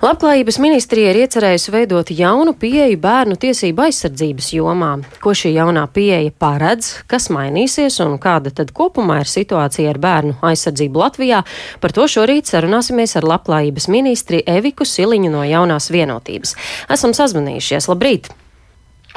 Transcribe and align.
Labklājības 0.00 0.56
ministrija 0.64 1.10
ir 1.12 1.18
iecerējusi 1.26 1.72
veidot 1.74 2.08
jaunu 2.16 2.54
pieeju 2.56 2.96
bērnu 3.02 3.34
tiesību 3.36 3.82
aizsardzības 3.84 4.46
jomā. 4.54 4.94
Ko 5.20 5.34
šī 5.36 5.50
jaunā 5.52 5.82
pieeja 5.92 6.30
paredz, 6.40 7.02
kas 7.04 7.28
mainīsies 7.28 7.98
un 8.00 8.14
kāda 8.22 8.48
tad 8.48 8.72
kopumā 8.72 9.18
ir 9.20 9.28
situācija 9.28 9.90
ar 9.92 10.00
bērnu 10.00 10.38
aizsardzību 10.40 11.02
Latvijā, 11.02 11.42
par 11.82 11.92
to 11.92 12.06
šorīt 12.08 12.48
sarunāsimies 12.48 13.12
ar 13.20 13.28
Labklājības 13.28 13.90
ministri 13.92 14.40
Eviku 14.48 14.88
Siliņu 14.88 15.34
no 15.34 15.44
jaunās 15.44 15.90
vienotības. 15.92 16.54
Esam 16.96 17.12
sazvanījušies. 17.20 17.90
Labrīt! 17.92 18.32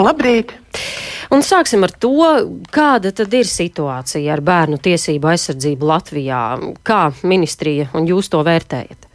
Labrīt! 0.03 0.51
Un 1.31 1.47
sāksim 1.47 1.87
ar 1.87 1.95
to, 1.95 2.11
kāda 2.75 3.15
tad 3.15 3.31
ir 3.39 3.47
situācija 3.47 4.35
ar 4.35 4.43
bērnu 4.43 4.83
tiesību 4.83 5.31
aizsardzību 5.31 5.91
Latvijā. 5.95 6.43
Kā 6.83 7.01
ministrija 7.23 7.87
un 7.95 8.11
jūs 8.11 8.33
to 8.35 8.43
vērtējat? 8.43 9.12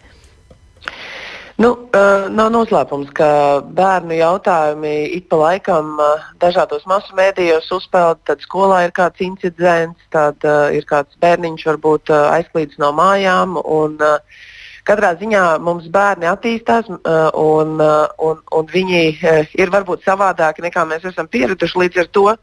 Nu, 1.59 1.73
uh, 1.75 2.29
nav 2.31 2.53
noslēpums, 2.55 3.09
ka 3.19 3.29
bērnu 3.75 4.15
jautājumi 4.15 4.93
ik 5.17 5.25
pa 5.27 5.41
laikam 5.41 5.97
uh, 5.99 6.29
dažādos 6.39 6.85
masu 6.87 7.17
mēdījos 7.19 7.67
uzpeld. 7.75 8.21
Tad 8.31 8.45
skolā 8.47 8.85
ir 8.87 8.95
kāds 8.95 9.25
incidents, 9.27 9.99
tad 10.15 10.47
uh, 10.47 10.69
ir 10.71 10.87
kāds 10.87 11.19
bērniņš 11.19 11.67
varbūt 11.67 12.13
uh, 12.15 12.29
aizklīdis 12.37 12.79
no 12.79 12.93
mājām. 12.95 13.59
Un, 13.65 13.99
uh, 13.99 14.47
Katrā 14.87 15.11
ziņā 15.19 15.43
mums 15.61 15.91
bērni 15.93 16.31
attīstās, 16.31 16.87
uh, 16.95 17.27
un, 17.35 17.75
uh, 17.83 18.07
un, 18.23 18.39
un 18.55 18.71
viņi 18.71 19.03
uh, 19.19 19.51
ir 19.59 19.75
varbūt 19.75 20.07
savādāki 20.07 20.63
nekā 20.65 20.87
mēs 20.87 21.11
esam 21.11 21.27
pieraduši. 21.27 21.83
Līdz 21.83 22.05
ar 22.05 22.13
to 22.15 22.25
uh, 22.31 22.39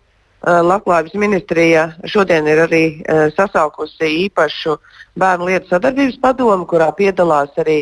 Labklājības 0.45 1.15
ministrija 1.17 1.83
šodien 2.05 2.45
ir 2.45 2.59
arī 2.67 2.83
uh, 3.01 3.31
sasaukusi 3.33 4.09
īpašu 4.27 4.75
bērnu 5.17 5.47
lietu 5.49 5.71
sadarbības 5.71 6.19
padomu, 6.21 6.67
kurā 6.69 6.91
piedalās 6.93 7.55
arī 7.57 7.79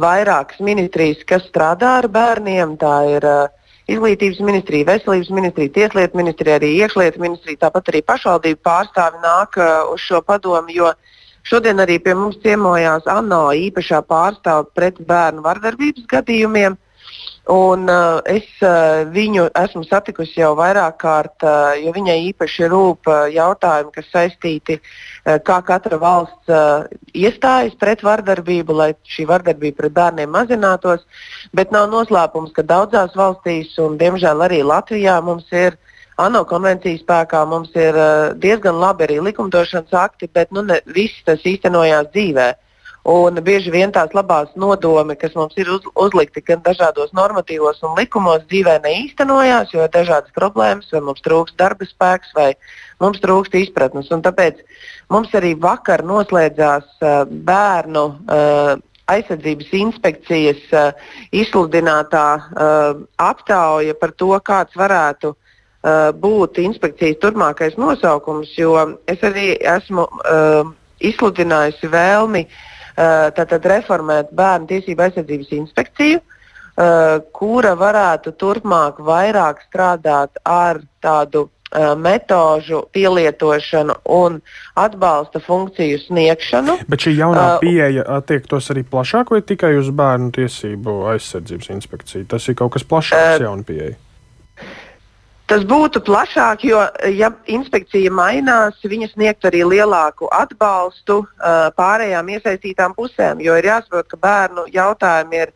vairākas 0.00 0.62
ministrijas, 0.64 1.20
kas 1.28 1.44
strādā 1.50 1.98
ar 2.00 2.08
bērniem. 2.08 2.78
Tā 2.80 2.94
ir 3.18 3.26
uh, 3.28 3.50
Izglītības 3.92 4.40
ministrija, 4.40 4.88
Veselības 4.88 5.28
ministrija, 5.30 5.74
Tieslietu 5.74 6.16
ministrija, 6.16 6.56
arī 6.56 6.72
Iekšlietu 6.80 7.20
ministrija, 7.20 7.60
tāpat 7.66 7.92
arī 7.92 8.00
pašvaldību 8.08 8.64
pārstāvi 8.64 9.20
nāk 9.22 9.60
uz 9.92 10.00
šo 10.02 10.22
padomu, 10.26 10.72
jo 10.74 10.88
šodien 11.46 11.84
arī 11.84 12.00
pie 12.02 12.16
mums 12.18 12.40
ciemojās 12.42 13.06
ANO 13.12 13.44
īpašā 13.54 14.00
pārstāve 14.08 14.72
pret 14.74 14.98
bērnu 15.06 15.44
vardarbības 15.44 16.08
gadījumiem. 16.10 16.80
Un, 17.46 17.84
uh, 17.86 18.18
es 18.26 18.46
uh, 18.66 19.04
viņu 19.14 19.44
esmu 19.54 19.84
satikusi 19.86 20.40
jau 20.40 20.48
vairāk 20.58 20.96
kārt, 20.98 21.44
uh, 21.46 21.76
jo 21.78 21.92
viņai 21.94 22.16
īpaši 22.32 22.66
rūp 22.72 23.06
uh, 23.06 23.28
jautājumi, 23.30 23.92
kas 23.94 24.08
saistīti 24.10 24.80
uh, 24.80 25.36
kā 25.46 25.60
katra 25.68 26.00
valsts 26.02 26.50
uh, 26.50 26.88
iestājas 27.14 27.78
pret 27.78 28.02
vardarbību, 28.02 28.74
lai 28.74 28.88
šī 29.06 29.28
vardarbība 29.30 29.84
pret 29.84 29.94
bērniem 29.94 30.34
mazinātos. 30.34 31.06
Bet 31.54 31.70
nav 31.70 31.86
noslēpums, 31.92 32.50
ka 32.50 32.66
daudzās 32.66 33.14
valstīs, 33.14 33.78
un 33.78 33.94
diemžēl 34.00 34.42
arī 34.42 34.64
Latvijā, 34.66 35.20
mums 35.22 35.46
ir 35.54 35.78
ANO 36.18 36.42
konvencijas 36.50 37.06
spēkā, 37.06 37.46
mums 37.46 37.70
ir 37.78 37.94
uh, 37.94 38.34
diezgan 38.42 38.82
labi 38.82 39.06
arī 39.06 39.20
likumdošanas 39.22 39.94
akti, 39.94 40.26
bet 40.34 40.50
nu, 40.50 40.66
ne, 40.66 40.82
viss 40.98 41.22
tas 41.22 41.46
īstenojās 41.46 42.10
dzīvēm. 42.10 42.58
Un 43.06 43.38
bieži 43.38 43.70
vien 43.70 43.92
tās 43.94 44.10
labās 44.18 44.48
nodomi, 44.58 45.14
kas 45.14 45.36
mums 45.38 45.54
ir 45.62 45.68
uz, 45.70 45.84
uzlikti 45.94 46.40
gan 46.42 46.58
dažādos 46.64 47.12
normatīvos 47.14 47.78
un 47.86 47.94
likumos, 47.94 48.42
dzīvē 48.50 48.80
neīstenojās, 48.82 49.70
jo 49.70 49.84
ir 49.86 49.92
dažādas 49.94 50.34
problēmas, 50.34 50.90
vai 50.90 51.04
mums 51.06 51.22
trūkst 51.22 51.54
darba 51.60 51.86
spēks, 51.86 52.34
vai 52.34 52.48
mums 52.98 53.22
trūkst 53.22 53.54
izpratnes. 53.62 54.10
Un 54.10 54.26
tāpēc 54.26 54.58
mums 55.14 55.30
arī 55.38 55.54
vakar 55.54 56.02
noslēdzās 56.02 56.90
uh, 56.98 57.22
bērnu 57.30 58.04
uh, 58.10 58.74
aizsardzības 59.14 59.70
inspekcijas 59.84 60.66
uh, 60.74 61.10
izsludinātā 61.30 62.26
uh, 62.42 63.02
aptauja 63.22 63.94
par 64.02 64.18
to, 64.18 64.34
kāds 64.42 64.74
varētu 64.74 65.36
uh, 65.36 66.10
būt 66.10 66.58
inspekcijas 66.58 67.22
turpmākais 67.22 67.78
nosaukums, 67.78 68.50
jo 68.58 68.74
es 69.06 69.22
arī 69.22 69.52
esmu 69.78 70.10
uh, 70.10 70.72
izsludinājusi 71.06 71.94
vēlmi 71.94 72.48
uh, 72.48 72.64
tātad 72.96 73.66
reformēt 73.68 74.32
bērnu 74.36 74.70
tiesību 74.70 75.04
aizsardzības 75.06 75.52
inspekciju, 75.58 76.20
eh, 76.20 77.18
kura 77.32 77.74
varētu 77.76 78.32
turpmāk 78.40 79.02
vairāk 79.04 79.60
strādāt 79.68 80.40
ar 80.44 80.80
tādu 81.02 81.48
eh, 81.72 81.94
metožu 81.98 82.86
pielietošanu 82.92 83.98
un 84.16 84.40
atbalsta 84.74 85.40
funkciju 85.40 85.98
sniegšanu. 86.06 86.78
Bet 86.88 87.04
šī 87.04 87.16
jaunā 87.18 87.46
pieeja 87.60 88.06
attiektos 88.16 88.70
arī 88.72 88.86
plašāk 88.86 89.34
vai 89.34 89.42
tikai 89.42 89.74
uz 89.76 89.90
bērnu 89.90 90.32
tiesību 90.38 91.04
aizsardzības 91.12 91.72
inspekciju? 91.76 92.26
Tas 92.32 92.48
ir 92.48 92.56
kaut 92.56 92.76
kas 92.78 92.86
plašāks, 92.86 93.40
uh, 93.40 93.48
jauna 93.50 93.66
pieeja. 93.66 93.96
Tas 95.46 95.62
būtu 95.62 96.00
plašāk, 96.02 96.64
jo, 96.66 96.80
ja 97.14 97.28
inspekcija 97.46 98.10
mainās, 98.10 98.80
viņa 98.82 99.12
sniegtu 99.12 99.46
arī 99.46 99.60
lielāku 99.62 100.26
atbalstu 100.34 101.20
uh, 101.22 101.68
pārējām 101.78 102.32
iesaistītām 102.34 102.96
pusēm. 102.98 103.38
Jo 103.44 103.54
ir 103.54 103.68
jāsaprot, 103.68 104.08
ka 104.10 104.18
bērnu 104.24 104.64
jautājumi 104.74 105.44
ir 105.44 105.52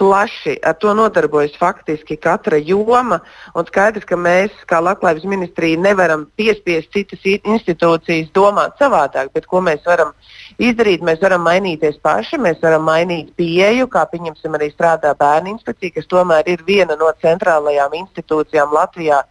plaši, 0.00 0.56
ar 0.64 0.78
to 0.80 0.94
nodarbojas 0.96 1.52
faktiski 1.60 2.16
katra 2.16 2.56
joma. 2.56 3.20
Un 3.54 3.68
skaidrs, 3.68 4.06
ka 4.08 4.16
mēs, 4.16 4.54
kā 4.70 4.80
Latvijas 4.82 5.26
ministrija, 5.28 5.80
nevaram 5.80 6.24
piespiest 6.40 6.88
citas 6.96 7.28
institūcijas 7.36 8.32
domāt 8.34 8.80
savādāk, 8.80 9.28
bet 9.36 9.46
ko 9.50 9.60
mēs 9.64 9.84
varam 9.86 10.14
izdarīt? 10.56 11.04
Mēs 11.04 11.20
varam 11.22 11.44
mainīties 11.44 12.00
paši, 12.02 12.40
mēs 12.40 12.64
varam 12.64 12.88
mainīt 12.88 13.36
pieeju, 13.36 13.92
kā 13.92 14.06
pieņemsim 14.08 14.56
arī 14.56 14.72
strādā 14.72 15.12
bērnu 15.20 15.52
inspekcija, 15.54 15.98
kas 16.00 16.10
tomēr 16.10 16.48
ir 16.56 16.64
viena 16.66 16.96
no 16.96 17.12
centrālajām 17.22 18.00
institūcijām 18.00 18.72
Latvijā 18.72 19.22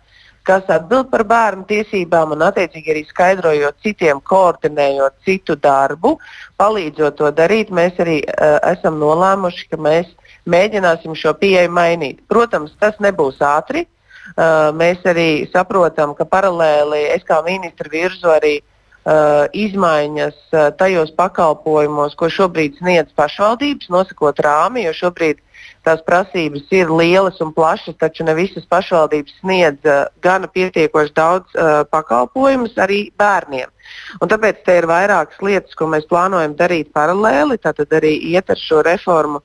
kas 0.47 0.67
atbild 0.71 1.09
par 1.11 1.23
bērnu 1.27 1.65
tiesībām 1.69 2.35
un 2.35 2.43
attiecīgi 2.47 2.93
arī 2.93 3.03
skaidrojot 3.07 3.79
citiem, 3.85 4.19
koordinējot 4.27 5.15
citu 5.25 5.55
darbu, 5.59 6.17
palīdzot 6.59 7.17
to 7.19 7.31
darīt, 7.35 7.71
mēs 7.71 7.99
arī 8.03 8.19
uh, 8.25 8.59
esam 8.73 8.99
nolēmuši, 9.01 9.69
ka 9.71 9.79
mēs 9.79 10.11
mēģināsim 10.49 11.15
šo 11.15 11.33
pieeju 11.39 11.71
mainīt. 11.71 12.21
Protams, 12.27 12.75
tas 12.79 12.99
nebūs 13.03 13.39
ātri. 13.43 13.87
Uh, 14.33 14.71
mēs 14.75 15.03
arī 15.07 15.45
saprotam, 15.51 16.13
ka 16.15 16.25
paralēli 16.27 17.01
es 17.11 17.25
kā 17.27 17.41
ministra 17.43 17.91
virzu 17.91 18.31
arī 18.31 18.57
uh, 18.59 18.72
izmaiņas 19.03 20.37
uh, 20.53 20.69
tajos 20.79 21.11
pakalpojumos, 21.17 22.15
ko 22.15 22.29
šobrīd 22.31 22.77
sniedz 22.79 23.11
pašvaldības, 23.19 23.89
nosakot 23.91 24.39
rāmi, 24.39 24.85
jo 24.87 24.93
šobrīd 24.95 25.41
tās 25.83 25.99
prasības 26.07 26.71
ir 26.71 26.91
lielas 26.91 27.41
un 27.43 27.51
plašas, 27.51 27.97
taču 27.99 28.23
ne 28.23 28.35
visas 28.37 28.63
pašvaldības 28.71 29.35
sniedz 29.41 29.83
uh, 29.83 30.05
gana 30.23 30.47
pietiekoši 30.47 31.15
daudz 31.19 31.57
uh, 31.57 31.83
pakalpojumus 31.91 32.79
arī 32.79 33.09
bērniem. 33.19 33.67
Un 34.23 34.31
tāpēc 34.31 34.63
te 34.63 34.77
ir 34.79 34.87
vairākas 34.87 35.41
lietas, 35.43 35.75
ko 35.75 35.89
mēs 35.91 36.07
plānojam 36.07 36.55
darīt 36.55 36.93
paralēli, 36.95 37.59
tātad 37.59 37.91
arī 37.99 38.15
iet 38.31 38.49
ar 38.49 38.61
šo 38.61 38.85
reformu, 38.87 39.43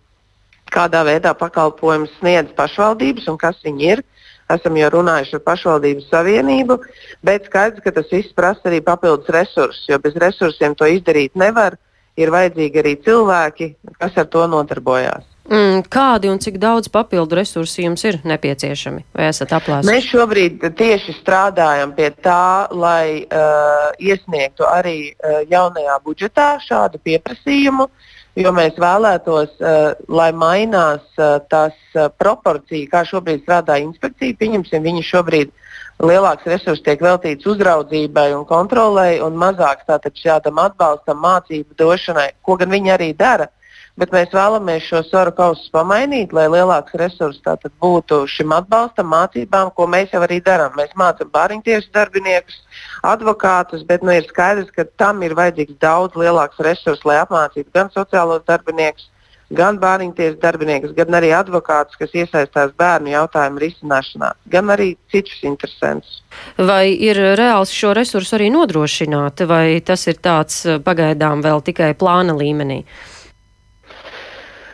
kādā 0.70 1.02
veidā 1.08 1.34
pakalpojumus 1.34 2.14
sniedz 2.20 2.54
pašvaldības 2.54 3.26
un 3.32 3.41
kas 3.41 3.58
viņi 3.64 3.91
ir. 3.91 4.04
Esam 4.48 4.76
jau 4.81 4.88
runājuši 4.94 5.36
ar 5.36 5.42
pašvaldību 5.44 6.04
savienību, 6.09 6.78
bet 7.25 7.48
skaidrs, 7.50 7.84
ka 7.84 7.92
tas 7.98 8.09
viss 8.12 8.32
prasa 8.36 8.70
arī 8.70 8.81
papildus 8.84 9.28
resursus, 9.34 9.84
jo 9.91 9.98
bez 10.00 10.16
resursiem 10.16 10.76
to 10.78 10.88
izdarīt 10.88 11.36
nevar. 11.36 11.76
Ir 12.19 12.32
vajadzīgi 12.34 12.81
arī 12.81 12.97
cilvēki, 13.04 13.75
kas 14.00 14.16
ar 14.19 14.26
to 14.32 14.47
nodarbojās. 14.50 15.38
Mm, 15.48 15.86
kādi 15.88 16.28
un 16.28 16.36
cik 16.44 16.59
daudz 16.60 16.91
papildu 16.92 17.38
resursu 17.38 17.81
jums 17.81 18.03
ir 18.04 18.19
nepieciešami? 18.28 19.06
Vai 19.16 19.31
esat 19.31 19.54
aplēsuši? 19.56 19.88
Mēs 19.88 20.09
šobrīd 20.10 20.66
tieši 20.76 21.14
strādājam 21.22 21.94
pie 21.97 22.10
tā, 22.25 22.69
lai 22.69 23.25
uh, 23.25 23.88
iesniegtu 23.97 24.69
arī 24.69 24.98
uh, 25.09 25.41
jaunajā 25.48 25.97
budžetā 26.04 26.50
šādu 26.66 27.00
pieprasījumu, 27.00 27.88
jo 28.36 28.53
mēs 28.53 28.76
vēlētos, 28.76 29.56
uh, 29.64 29.97
lai 30.12 30.28
mainās 30.36 31.09
uh, 31.16 31.41
tas 31.48 31.72
uh, 31.97 32.12
proporcija, 32.21 32.92
kā 32.92 33.06
šobrīd 33.09 33.47
strādā 33.47 33.80
inspekcija. 33.80 34.36
Pieņemsim, 34.36 34.84
viņi 34.84 35.09
šobrīd 35.09 35.56
lielāks 36.04 36.45
resurss 36.45 36.84
tiek 36.84 37.00
veltīts 37.00 37.48
uzraudzībai 37.48 38.34
un 38.36 38.45
kontrolai, 38.45 39.16
un 39.24 39.41
mazāks 39.41 39.89
šādam 40.21 40.60
atbalstam, 40.60 41.24
mācību 41.24 41.72
došanai, 41.80 42.34
ko 42.45 42.60
gan 42.60 42.77
viņi 42.77 42.98
arī 43.00 43.15
dara 43.16 43.48
bet 43.98 44.15
mēs 44.15 44.33
vēlamies 44.34 44.86
šo 44.86 45.03
svaru 45.06 45.33
kausus 45.34 45.68
pamainīt, 45.74 46.33
lai 46.36 46.47
lielāks 46.53 46.95
resurs 47.00 47.41
būtu 47.83 48.22
šim 48.30 48.54
atbalstam, 48.54 49.10
mācībām, 49.12 49.72
ko 49.74 49.89
mēs 49.91 50.15
jau 50.15 50.22
arī 50.27 50.41
darām. 50.45 50.77
Mēs 50.78 50.95
mācām 50.98 51.30
bāriņtiesu 51.34 51.91
darbiniekus, 51.95 52.62
advokātus, 53.03 53.84
bet 53.89 54.06
nu, 54.06 54.15
ir 54.15 54.27
skaidrs, 54.30 54.71
ka 54.74 54.86
tam 55.00 55.22
ir 55.27 55.36
vajadzīgs 55.39 55.78
daudz 55.83 56.18
lielāks 56.18 56.60
resurs, 56.65 57.04
lai 57.09 57.21
apmācītu 57.24 57.74
gan 57.74 57.91
sociālos 57.95 58.45
darbiniekus, 58.48 59.10
gan 59.50 59.78
bāriņtiesu 59.80 60.39
darbiniekus, 60.42 60.95
gan 60.97 61.18
arī 61.18 61.33
advokātus, 61.36 61.97
kas 61.98 62.15
iesaistās 62.15 62.74
bērnu 62.78 63.15
jautājumu 63.15 63.62
risināšanā, 63.65 64.33
gan 64.53 64.72
arī 64.74 64.92
citus 65.12 65.41
interesantus. 65.48 66.21
Vai 66.59 66.92
ir 66.92 67.18
reāls 67.39 67.72
šo 67.74 67.95
resursu 67.97 68.36
arī 68.39 68.50
nodrošināt, 68.54 69.47
vai 69.48 69.80
tas 69.80 70.06
ir 70.10 70.21
tāds 70.22 70.66
pagaidām 70.84 71.42
vēl 71.45 71.65
tikai 71.65 71.95
plāna 71.98 72.36
līmenī? 72.36 72.83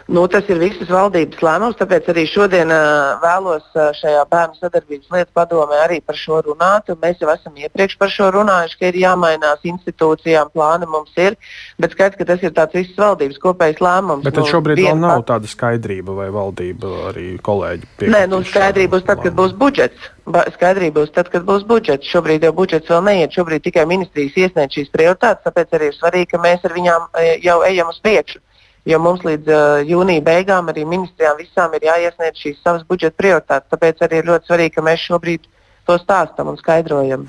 Nu, 0.07 0.27
tas 0.29 0.45
ir 0.53 0.59
visas 0.61 0.91
valdības 0.93 1.41
lēmums, 1.41 1.79
tāpēc 1.79 2.11
arī 2.13 2.27
šodien 2.29 2.69
uh, 2.69 3.15
vēlos 3.23 3.65
uh, 3.73 3.89
šajā 3.97 4.25
bērnu 4.29 4.59
sadarbības 4.59 5.09
lietu 5.15 5.33
padomē 5.39 5.79
arī 5.81 5.97
par 6.05 6.19
šo 6.21 6.43
runāt. 6.45 6.93
Mēs 7.01 7.23
jau 7.23 7.31
esam 7.33 7.57
iepriekš 7.57 7.97
par 8.03 8.13
šo 8.13 8.29
runājuši, 8.35 8.77
ka 8.81 8.91
ir 8.91 8.99
jāmainās 9.01 9.65
institūcijām, 9.65 10.53
plāni 10.53 10.91
mums 10.93 11.17
ir, 11.17 11.39
bet 11.81 11.97
skaidrs, 11.97 12.21
ka 12.21 12.29
tas 12.35 12.45
ir 12.45 12.53
tāds 12.53 12.77
visas 12.77 13.01
valdības 13.01 13.41
kopējs 13.47 13.81
lēmums. 13.81 14.29
Bet 14.29 14.37
nu, 14.43 14.47
šobrīd 14.53 14.85
vēl 14.85 15.01
nav 15.01 15.23
pat... 15.23 15.31
tāda 15.33 15.53
skaidrība, 15.55 16.21
vai 16.21 16.29
valdība 16.37 16.95
arī 17.09 17.29
kolēģi 17.41 17.93
piekrīt. 17.97 18.13
Nē, 18.13 18.25
nu, 18.29 18.45
skaidrība 18.45 18.99
būs 18.99 19.09
tad, 19.09 19.25
kad 19.25 19.41
būs 19.41 19.57
budžets. 19.57 20.11
Skaidrība 20.59 21.01
būs 21.01 21.17
tad, 21.17 21.33
kad 21.33 21.49
būs 21.49 21.65
budžets. 21.69 22.13
Šobrīd 22.13 22.45
jau 22.45 22.53
budžets 22.53 22.93
vēl 22.93 23.07
neiet, 23.09 23.33
šobrīd 23.33 23.65
tikai 23.71 23.89
ministrijas 23.89 24.37
iesniedz 24.37 24.83
šīs 24.83 24.93
prioritātes, 24.93 25.49
tāpēc 25.49 25.79
arī 25.79 25.89
ir 25.89 25.97
svarīgi, 25.97 26.35
ka 26.35 26.45
mēs 26.45 26.69
ar 26.69 26.77
viņām 26.77 27.15
jau 27.41 27.63
ejam 27.65 27.89
uz 27.89 28.05
priekšu 28.05 28.45
jo 28.89 29.01
mums 29.03 29.25
līdz 29.27 29.51
uh, 29.51 29.83
jūnija 29.89 30.25
beigām 30.25 30.69
arī 30.73 30.85
ministrijām 30.89 31.39
visām 31.41 31.77
ir 31.77 31.89
jāiesniedz 31.91 32.41
šīs 32.41 32.61
savas 32.65 32.85
budžeta 32.89 33.17
prioritātes. 33.21 33.71
Tāpēc 33.73 34.05
arī 34.05 34.21
ir 34.21 34.33
ļoti 34.33 34.51
svarīgi, 34.51 34.75
ka 34.77 34.85
mēs 34.85 35.07
šobrīd 35.09 35.49
to 35.89 35.97
stāstam 36.01 36.53
un 36.53 36.61
skaidrojam. 36.61 37.29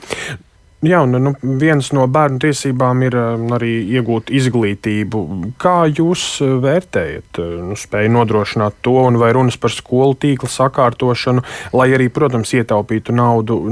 Jā, 0.86 1.00
un 1.02 1.18
nu, 1.18 1.32
viens 1.42 1.88
no 1.98 2.04
bērnu 2.12 2.38
tiesībām 2.44 3.00
ir 3.08 3.16
arī 3.56 3.72
iegūt 3.96 4.30
izglītību. 4.38 5.22
Kā 5.62 5.88
jūs 5.90 6.26
vērtējat 6.62 7.40
nu, 7.72 7.78
spēju 7.80 8.12
nodrošināt 8.14 8.78
to, 8.86 8.94
un 9.08 9.18
vai 9.18 9.32
runas 9.34 9.58
par 9.58 9.74
skolu 9.74 10.14
tīkla 10.22 10.52
sakārtošanu, 10.52 11.42
lai 11.74 11.88
arī, 11.96 12.12
protams, 12.14 12.54
ietaupītu 12.60 13.16
naudu, 13.18 13.64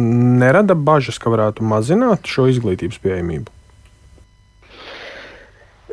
nerada 0.42 0.74
bažas, 0.74 1.22
ka 1.22 1.34
varētu 1.36 1.68
mazināt 1.68 2.26
šo 2.26 2.48
izglītības 2.50 3.04
pieejamību? 3.04 3.52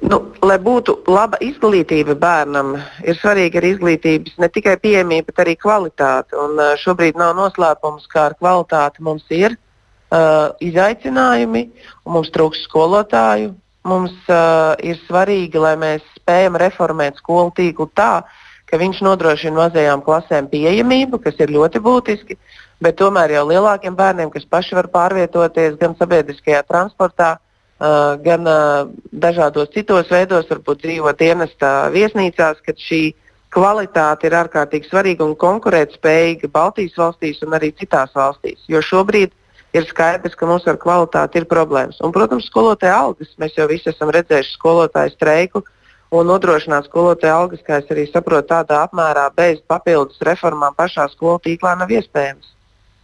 Nu, 0.01 0.17
lai 0.41 0.57
būtu 0.57 0.95
laba 1.13 1.37
izglītība 1.45 2.15
bērnam, 2.17 2.73
ir 3.05 3.19
svarīga 3.21 3.61
arī 3.61 3.75
izglītības 3.75 4.39
ne 4.41 4.49
tikai 4.49 4.79
pieejamība, 4.81 5.29
bet 5.29 5.43
arī 5.45 5.57
kvalitāte. 5.61 6.37
Un, 6.41 6.57
šobrīd 6.81 7.19
nav 7.21 7.35
noslēpums, 7.37 8.07
kā 8.09 8.31
ar 8.31 8.37
kvalitāti 8.39 9.05
mums 9.05 9.27
ir 9.35 9.59
uh, 9.59 10.57
izaicinājumi, 10.65 11.67
mums 12.09 12.33
trūks 12.33 12.63
skolotāju. 12.69 13.53
Mums 13.91 14.17
uh, 14.33 14.73
ir 14.85 14.97
svarīgi, 15.05 15.61
lai 15.61 15.75
mēs 15.81 16.09
spējam 16.17 16.57
reformēt 16.61 17.21
skolu 17.21 17.53
tīklu 17.57 17.91
tā, 17.97 18.25
ka 18.73 18.81
viņš 18.81 19.03
nodrošina 19.05 19.67
mazajām 19.67 20.05
klasēm 20.07 20.49
pieejamību, 20.49 21.21
kas 21.21 21.37
ir 21.45 21.53
ļoti 21.53 21.85
būtiski, 21.85 22.41
bet 22.81 22.97
tomēr 23.01 23.37
jau 23.37 23.45
lielākiem 23.53 23.97
bērniem, 24.01 24.33
kas 24.33 24.49
paši 24.49 24.81
var 24.81 24.89
pārvietoties 24.97 25.77
gan 25.81 25.97
sabiedriskajā 26.01 26.65
transportā, 26.69 27.37
Uh, 27.37 27.50
gan 27.81 28.45
uh, 28.45 28.91
dažādos 29.13 29.73
citos 29.73 30.11
veidos, 30.13 30.49
varbūt 30.51 30.83
dzīvo 30.85 31.15
dienestā 31.17 31.89
viesnīcās, 31.95 32.61
kad 32.67 32.77
šī 32.77 33.15
kvalitāte 33.55 34.29
ir 34.29 34.37
ārkārtīgi 34.37 34.91
svarīga 34.91 35.25
un 35.25 35.33
konkurētspējīga 35.41 36.51
Baltijas 36.53 36.99
valstīs 37.01 37.41
un 37.47 37.57
arī 37.57 37.73
citās 37.79 38.13
valstīs. 38.15 38.61
Jo 38.69 38.83
šobrīd 38.85 39.33
ir 39.73 39.89
skaidrs, 39.89 40.37
ka 40.37 40.47
mums 40.51 40.69
ar 40.71 40.79
kvalitāti 40.83 41.41
ir 41.41 41.49
problēmas. 41.51 41.99
Un, 42.05 42.13
protams, 42.15 42.49
skolotāja 42.51 42.99
algas. 43.01 43.33
Mēs 43.41 43.57
jau 43.59 43.69
visi 43.71 43.91
esam 43.91 44.13
redzējuši 44.15 44.57
skolotāju 44.59 45.15
streiku. 45.17 45.65
Un 46.11 46.27
nodrošināt 46.27 46.89
skolotāju 46.91 47.33
algas, 47.33 47.61
kā 47.67 47.79
es 47.79 47.91
arī 47.95 48.09
saprotu, 48.11 48.49
tādā 48.51 48.81
apmērā 48.83 49.29
bez 49.37 49.61
papildus 49.71 50.19
reformām 50.27 50.75
pašā 50.75 51.07
skolu 51.13 51.39
tīklā 51.45 51.77
nav 51.79 51.93
iespējams. 51.95 52.51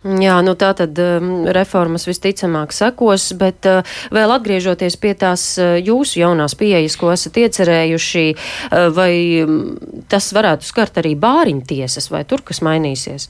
Jā, 0.06 0.36
nu 0.46 0.52
tā 0.54 0.68
tad 0.76 0.98
um, 1.02 1.30
reformas 1.50 2.04
visticamāk 2.06 2.70
sekos, 2.74 3.32
bet 3.38 3.66
uh, 3.66 3.96
vēl 4.14 4.34
atgriežoties 4.36 4.94
pie 5.02 5.16
tās 5.18 5.42
uh, 5.58 5.74
jūsu 5.82 6.20
jaunās 6.20 6.54
pieejas, 6.58 6.94
ko 7.00 7.10
esat 7.10 7.40
iecerējuši, 7.42 8.24
uh, 8.36 8.86
vai 8.94 9.10
um, 9.42 9.56
tas 10.06 10.30
varētu 10.36 10.68
skart 10.68 11.00
arī 11.02 11.16
bāriņtiesas, 11.18 12.06
vai 12.14 12.22
tur 12.28 12.44
kas 12.46 12.62
mainīsies? 12.62 13.26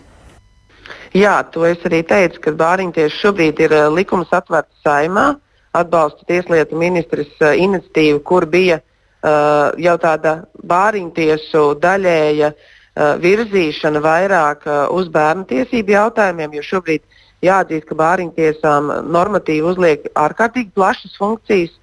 Jā, 1.17 1.38
to 1.49 1.64
es 1.64 1.81
arī 1.88 2.02
teicu, 2.05 2.44
ka 2.44 2.56
bāriņtiesa 2.61 3.22
šobrīd 3.22 3.64
ir 3.64 3.72
uh, 3.72 3.88
likums 3.94 4.37
atvērts 4.37 4.84
saimā, 4.84 5.31
atbalsta 5.76 6.29
tieslietu 6.29 6.76
ministrs 6.76 7.32
uh, 7.40 7.56
iniciatīvu, 7.56 8.20
kur 8.26 8.44
bija 8.52 8.82
uh, 8.82 9.72
jau 9.81 9.96
tāda 10.02 10.43
bāriņtiesu 10.61 11.70
daļēja 11.81 12.52
Uh, 12.52 12.72
virzīšana 12.96 14.00
vairāk 14.00 14.66
uh, 14.66 14.87
uz 14.96 15.08
bērnu 15.12 15.44
tiesību 15.50 15.93
jautājumiem, 15.93 16.54
jo 16.56 16.62
šobrīd 16.64 17.02
jāatzīst, 17.44 17.88
ka 17.88 17.98
bāriņtiesām 17.98 18.93
normatīvi 19.12 19.66
uzliek 19.72 20.06
ārkārtīgi 20.16 20.72
plašas 20.76 21.19
funkcijas. 21.20 21.75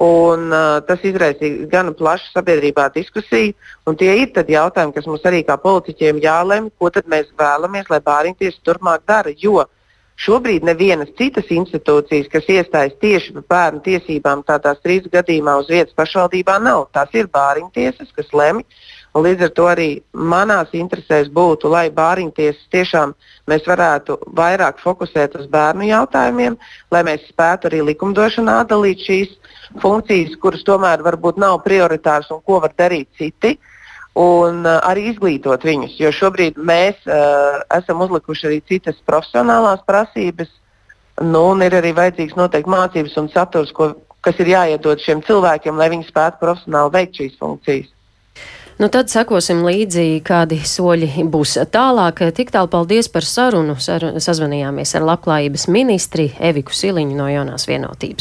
Un, 0.00 0.46
uh, 0.48 0.78
tas 0.86 1.02
izraisīja 1.04 1.66
gan 1.68 1.90
plašu 1.92 2.30
sabiedrībā 2.32 2.86
diskusiju, 2.94 3.52
un 3.84 3.98
tie 4.00 4.14
ir 4.22 4.30
jautājumi, 4.48 4.94
kas 4.96 5.08
mums 5.10 5.26
arī 5.28 5.42
kā 5.44 5.58
politiķiem 5.60 6.22
jālemj, 6.22 6.70
ko 6.78 6.88
mēs 7.04 7.28
vēlamies, 7.36 7.90
lai 7.90 8.00
bāriņtiesa 8.00 8.64
turpmāk 8.64 9.04
dara. 9.06 9.34
Jo 9.36 9.66
šobrīd 10.20 10.64
nevienas 10.64 11.12
citas 11.18 11.50
institūcijas, 11.52 12.30
kas 12.32 12.48
iestājas 12.48 12.96
tieši 13.00 13.34
par 13.34 13.44
bērnu 13.52 13.84
tiesībām, 13.84 14.44
tādā 14.48 14.74
strīdus 14.78 15.12
gadījumā 15.12 15.58
uz 15.60 15.68
vietas 15.68 15.96
pašvaldībā 15.96 16.58
nav. 16.64 16.86
Tās 16.96 17.12
ir 17.16 17.28
bāriņtiesas, 17.28 18.12
kas 18.16 18.32
lemj. 18.32 18.64
Līdz 19.10 19.48
ar 19.48 19.50
to 19.50 19.64
arī 19.66 19.88
manās 20.14 20.70
interesēs 20.76 21.30
būtu, 21.34 21.66
lai 21.72 21.88
bāriņtiesas 21.90 22.68
tiešām 22.70 23.14
mēs 23.50 23.66
varētu 23.66 24.20
vairāk 24.38 24.78
fokusēt 24.78 25.34
uz 25.40 25.48
bērnu 25.50 25.88
jautājumiem, 25.88 26.54
lai 26.94 27.02
mēs 27.08 27.24
spētu 27.32 27.66
arī 27.66 27.80
likumdošanā 27.88 28.60
atdalīt 28.62 29.02
šīs 29.02 29.34
funkcijas, 29.82 30.38
kuras 30.38 30.62
tomēr 30.62 31.02
varbūt 31.02 31.42
nav 31.42 31.58
prioritāras 31.66 32.30
un 32.30 32.38
ko 32.46 32.60
var 32.62 32.74
darīt 32.78 33.10
citi. 33.18 33.56
Un 34.20 34.64
uh, 34.66 34.78
arī 34.86 35.08
izglītot 35.10 35.62
viņus, 35.62 35.92
jo 36.02 36.10
šobrīd 36.14 36.56
mēs 36.58 36.98
uh, 37.06 37.62
esam 37.76 38.02
uzlikuši 38.02 38.48
arī 38.48 38.58
citas 38.66 38.98
profesionālās 39.06 39.84
prasības, 39.86 40.50
nu, 41.22 41.44
un 41.52 41.62
ir 41.62 41.76
arī 41.78 41.92
vajadzīgs 41.94 42.34
noteikti 42.38 42.74
mācības 42.74 43.14
un 43.22 43.30
saturs, 43.30 43.70
ko, 43.74 43.92
kas 44.20 44.42
ir 44.42 44.50
jāiedod 44.50 45.02
šiem 45.02 45.22
cilvēkiem, 45.26 45.78
lai 45.78 45.88
viņi 45.94 46.10
spētu 46.10 46.42
profesionāli 46.42 46.94
veikt 46.98 47.22
šīs 47.22 47.38
funkcijas. 47.38 47.94
Nu, 48.80 48.88
tad 48.88 49.10
sekosim 49.12 49.58
līdzi, 49.60 50.22
kādi 50.24 50.56
soļi 50.64 51.26
būs 51.28 51.58
tālāk. 51.68 52.22
Tik 52.32 52.48
tālu 52.54 52.70
paldies 52.72 53.10
par 53.12 53.26
sarunu. 53.28 53.74
Sar 53.76 54.06
sazvanījāmies 54.16 54.94
ar 54.96 55.04
labklājības 55.04 55.66
ministri 55.68 56.30
Eviku 56.40 56.72
Siliņu 56.72 57.18
no 57.18 57.26
jaunās 57.28 57.68
vienotības. 57.68 58.16